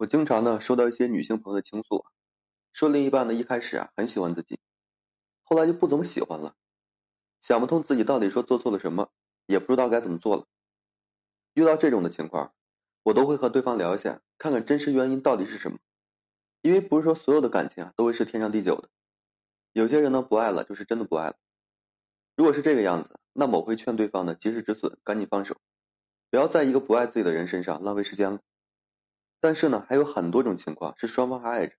[0.00, 2.06] 我经常呢收到一些女性朋友的倾诉，
[2.72, 4.58] 说另一半呢一开始啊很喜欢自己，
[5.42, 6.54] 后来就不怎么喜欢了，
[7.42, 9.10] 想不通自己到底说做错了什么，
[9.44, 10.46] 也不知道该怎么做了。
[11.52, 12.54] 遇到这种的情况，
[13.02, 15.76] 我都会和对方聊一下，看看真实原因到底是什么。
[16.62, 18.88] 因为不是说所有的感情啊都会是天长地久的，
[19.74, 21.36] 有些人呢不爱了就是真的不爱了。
[22.36, 25.58] 如果是这个样子，那么我会劝对方呢及时止损，赶紧放手，
[26.30, 28.40] 不要在一个不爱自己的人身上浪费时间了。
[29.40, 31.74] 但是呢，还有很多种情况是双方还爱着，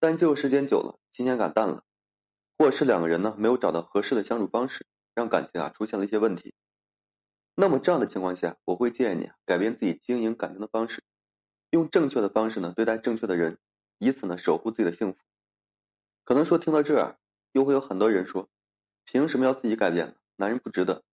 [0.00, 1.84] 但就时间久了，新鲜感淡了，
[2.58, 6.54] 或者是两个人呢没有找到合适的相处方式，让感情啊出现了一些问题。
[7.54, 11.02] 那么这样的情况下，我会建议你改变自己经营感情的方式，
[11.70, 13.58] 用正确的方式呢对待正确的人，
[13.98, 15.18] 以此呢守护自己的幸福。
[16.24, 17.18] 可能说听到这儿，
[17.52, 18.48] 又会有很多人说，
[19.04, 20.14] 凭什么要自己改变呢？
[20.36, 21.04] 男人不值得。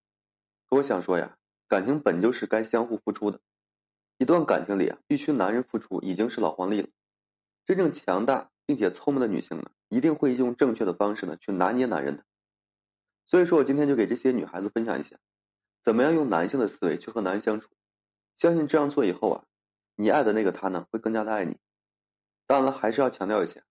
[0.70, 3.42] 可我想说呀，感情本就是该相互付出的。
[4.18, 6.90] 一段感情里啊，必须男人付出已经是老黄历了。
[7.66, 12.24] 真正强大并且聪明的女性呢，一定会用正确的方式呢去拿捏男人的。
[13.26, 15.18] 所以说我今天就给这些女孩子分享一下，
[15.84, 17.70] 怎么样用男性的思维去和男人相处。
[18.36, 19.44] 相信这样做以后啊，
[19.96, 21.58] 你爱的那个他呢会更加的爱你。
[22.46, 23.62] 当然了，还是要强调一下，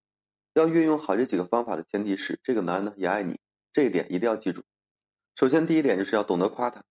[0.54, 3.40] 要运用好这几个方法的前提是这个男人呢也爱你，
[3.72, 4.62] 这一点一定要记住。
[5.34, 6.84] 首先第一点就是要懂得夸他，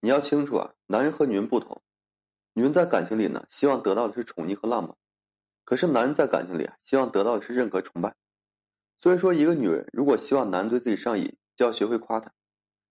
[0.00, 1.82] 你要清楚啊，男人和女人不同。
[2.52, 4.96] 女人在感情里呢，希望得到的是宠溺和浪漫，
[5.64, 8.16] 可是男人在感情里啊，希望得到的是认可、崇拜。
[8.98, 12.32] 所以说，一个女人如果希望男人对自己上瘾，就要学会夸他，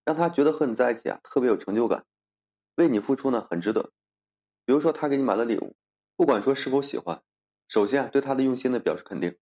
[0.04, 2.04] 让他觉得和你在一起啊特别有成就感，
[2.76, 3.92] 为你付出呢很值得。
[4.64, 5.76] 比如说，他给你买了礼物，
[6.16, 7.22] 不管说是否喜欢，
[7.68, 9.36] 首先啊对他的用心呢表示肯定，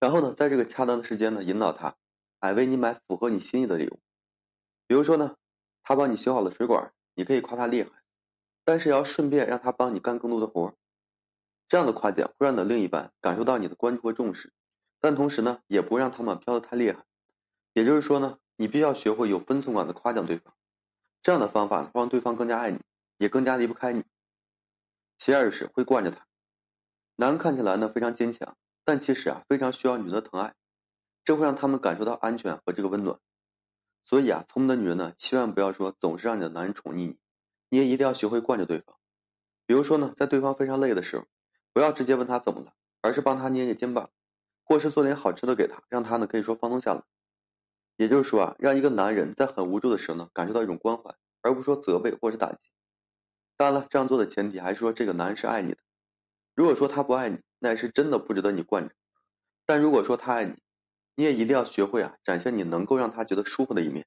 [0.00, 1.96] 然后呢在这个恰当的时间呢引导他，
[2.38, 4.00] 哎为你买符合你心意的礼物。
[4.86, 5.36] 比如说呢，
[5.82, 7.90] 他帮你修好了水管，你可以夸他厉害。
[8.64, 10.74] 但是也要顺便让他帮你干更多的活
[11.68, 14.52] 这样的夸奖会让你的另一半感受到你的关注和重视，
[15.00, 17.04] 但同时呢，也不会让他们飘得太厉害。
[17.72, 20.52] 也就是说呢，你必须要学会有分寸感的夸奖对方，
[21.22, 22.80] 这样的方法会让对方更加爱你，
[23.18, 24.04] 也更加离不开你。
[25.18, 26.26] 其二是会惯着他，
[27.16, 30.54] 男人看起来呢非常坚强，但其实啊非常需要女人的疼爱，
[31.24, 33.18] 这会让他们感受到安全和这个温暖。
[34.04, 37.18] 所以啊，聪明的女人呢，千万不要说总是让你的男人宠溺你。
[37.70, 38.96] 你也一定要学会惯着对方，
[39.64, 41.24] 比如说呢，在对方非常累的时候，
[41.72, 44.10] 不要直接问他怎么了，而是帮他捏捏肩膀，
[44.64, 47.02] 或是做点好吃的给他，让他呢可以说放松下来。
[47.96, 52.58] 也就是说啊，让一个男人在很无助的时候呢，感受到一种关怀，而不是说责备或者打击。
[53.56, 55.78] 当然了，这样做的前提还是说这个男人是爱你的。
[56.56, 58.94] 如果说他不爱你，那也是真的不值得你惯着。
[59.66, 60.58] 但如果说他爱你，
[61.14, 64.06] 你也一定要学会啊，展现你能够让他觉得舒服的一面。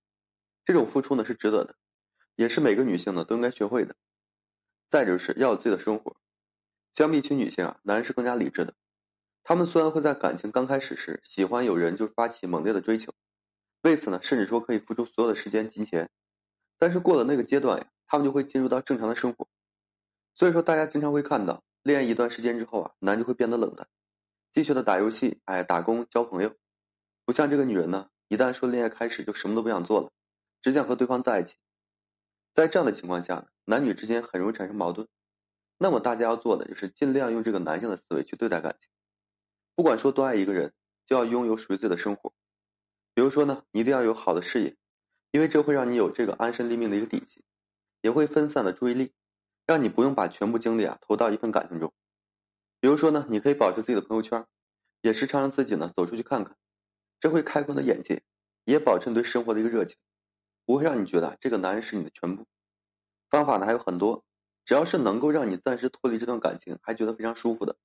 [0.66, 1.76] 这种付出呢是值得的。
[2.36, 3.96] 也是每个女性呢都应该学会的。
[4.90, 6.16] 再就是要有自己的生活。
[6.94, 8.74] 相比起女性啊，男人是更加理智的。
[9.44, 13.12] 他们虽然会在感情刚开始时喜欢有人就发起猛烈的追求，
[13.82, 16.10] 为此呢甚至说可以付出所有的时间金钱，
[16.78, 19.48] 但是过了那个阶段呀，他们就会进入到正常的生活。
[20.36, 23.88] 所以说大家经常会看到，恋爱一段时间之后啊，男就会变得冷淡，
[24.54, 26.56] 继续的打游戏，哎，打工交朋友，
[27.26, 30.12] 不像这个女人呢，一旦说恋爱开始就什么都不想做了，
[30.62, 31.56] 只想和对方在一起。
[32.54, 35.08] 在这样的情况下呢，男女之间很容易产生矛盾。
[35.80, 38.90] 那么大家要做的就是尽量用这个男性的思维去对待感情。
[39.76, 40.74] 不管说多爱一个人，
[41.06, 42.32] 就要拥有属于自己的生活。
[43.16, 44.78] 比如说呢，你一定要有好的事业，
[45.32, 47.44] 因为这会让你有这个安身立命的一个底气，
[48.02, 49.14] 也会分散的注意力，
[49.66, 51.92] 让你不用把全部精力啊投到一份感情中。
[52.80, 54.46] 比如说呢，你可以保持自己的朋友圈，
[55.02, 56.56] 也时常让自己呢走出去看看，
[57.20, 58.22] 这会开阔的眼界，
[58.64, 59.98] 也保持你对生活的一个热情。
[60.66, 62.46] 不会让你觉得这个男人是你的全部。
[63.30, 64.24] 方法呢还有很多，
[64.66, 67.76] 只要是能够让你暂时脱离这段感情，还觉得非常舒服的，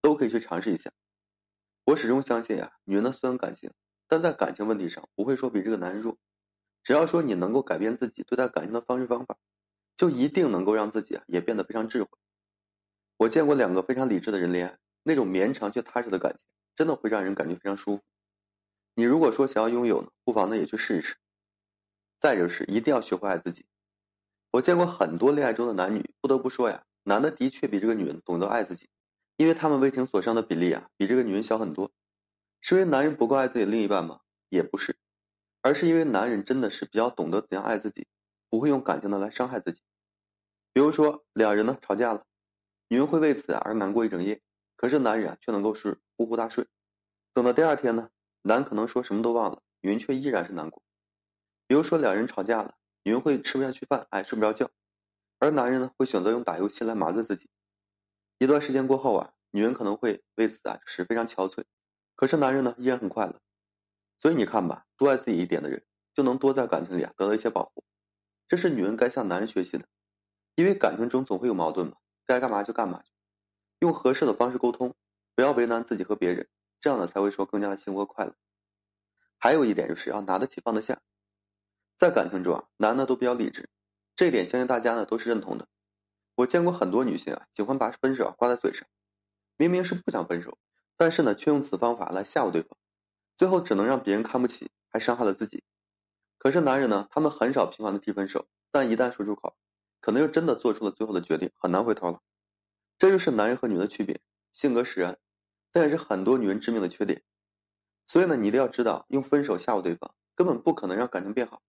[0.00, 0.90] 都可以去尝试一下。
[1.84, 3.72] 我始终相信呀，女人呢虽然感情，
[4.06, 6.16] 但在感情问题上不会说比这个男人弱。
[6.84, 9.36] 只要说你能够改变自己对待感情的方式方法，
[9.96, 12.08] 就一定能够让自己啊也变得非常智慧。
[13.18, 18.02] 我见过两个非常理智的人恋爱，那种绵长却踏实的感情，真的会让人感觉非常舒服。
[18.94, 21.16] 你如果说想要拥有呢，不妨呢也去试一试。
[22.22, 23.66] 再就是一定要学会爱自己。
[24.52, 28.88] 我见过很多恋爱中的男女，不得不说呀，男的的确比这个女人懂得爱自己，
[29.36, 31.90] 因为他们为情所伤的比例啊，比这个女人小很多。
[32.60, 34.20] 是因为男人不够爱自己另一半吗？
[34.50, 34.94] 也不是，
[35.62, 38.06] 而是因为男人真的是比较懂得怎样爱自己，
[38.48, 39.80] 不会用感情的来伤害自己。
[40.72, 42.24] 比如说两人呢吵架了，
[42.86, 44.40] 女人会为此而难过一整夜，
[44.76, 46.68] 可是男人啊却能够是呼呼大睡。
[47.34, 48.10] 等到第二天呢，
[48.42, 50.82] 男可能说什么都忘了，女人却依然是难过。
[51.72, 54.70] 比如说两人吵架了，女人会吃不下去饭，哎，睡不着觉，
[55.38, 57.48] 而男人呢会选择用打游戏来麻醉自己。
[58.36, 61.64] 一段时间过后啊，女人可能会为此啊是非常憔悴，
[62.14, 63.40] 可是男人呢依然很快乐。
[64.18, 65.82] 所以你看吧，多爱自己一点的人，
[66.12, 67.82] 就能多在感情里啊得到一些保护。
[68.48, 69.86] 这是女人该向男人学习的，
[70.54, 71.96] 因为感情中总会有矛盾嘛，
[72.26, 73.02] 该干嘛就干嘛，
[73.78, 74.94] 用合适的方式沟通，
[75.34, 76.46] 不要为难自己和别人，
[76.82, 78.34] 这样呢才会说更加的幸福和快乐。
[79.38, 81.00] 还有一点就是要拿得起放得下，
[82.02, 83.70] 在感情中啊，男的都比较理智，
[84.16, 85.68] 这一点相信大家呢都是认同的。
[86.34, 88.88] 我见过很多女性啊，喜欢把分手挂在嘴上，
[89.56, 90.58] 明明是不想分手，
[90.96, 92.76] 但是呢却用此方法来吓唬对方，
[93.38, 95.62] 最后只能让别人看不起，还伤害了自己。
[96.38, 99.54] 可是男人呢，他们很少频繁的提分手，但一旦说出口，
[100.00, 102.18] 可能就真的做出了最后的决定，很难回头了。
[102.98, 104.20] 这就是男人和女人的区别，
[104.50, 105.16] 性格使然，
[105.70, 107.22] 但也是很多女人致命的缺点。
[108.08, 111.62] 所以呢，你一定要知道，用分手吓唬对方，根本不可能让感情变好。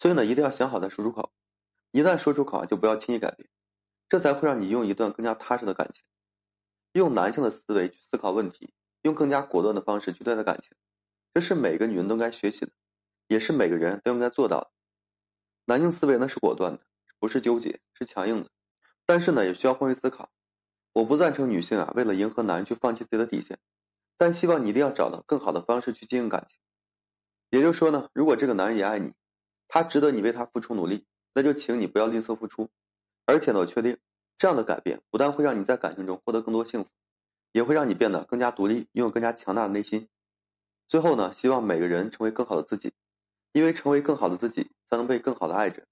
[0.00, 1.30] 所以呢，一定要想好再说出口。
[1.90, 3.50] 一旦说出口啊，就不要轻易改变，
[4.08, 6.02] 这才会让你用一段更加踏实的感情。
[6.92, 10.70] 用男性的思维去思考问题，用更加果断的方式去对待感情，
[11.34, 12.72] 这是每个女人都该学习的。
[13.28, 14.70] 也是每个人都应该做到的。
[15.66, 16.80] 男性思维呢是果断的，
[17.20, 18.50] 不是纠结，是强硬的。
[19.06, 20.30] 但是呢，也需要换位思考。
[20.92, 23.60] 我不赞成女性啊为了迎合男人去放弃自己的底线，
[24.16, 26.58] 但希望你一定要找到更好的方式去经营感情。
[27.50, 29.12] 也就是说呢，如果这个男人也爱你，
[29.70, 32.68] 他值得你为他付出努力，那就请你不要吝啬付出。
[33.24, 33.96] 而且呢，我确定
[34.36, 36.90] 这样的改变不但会让你在感情中获得更多幸福，
[37.52, 40.08] 也会让你变得更加独立，拥有更加强大的内心。
[40.88, 42.92] 最后呢，希望每个人成为更好的自己。
[43.52, 45.84] 因为成为更好的自己，才能被更好的爱着。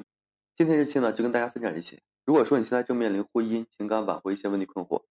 [0.55, 2.01] 今天这期呢，就跟大家分享这些。
[2.25, 5.03] 如果说你现在正面临婚姻、情感挽回一些问题困惑，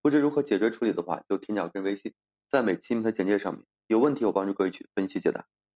[0.00, 2.14] 不知如何解决处理的话，就添加我个人微信，
[2.50, 5.44] 在每期的简介上面，有问题我帮助各位去分析解答。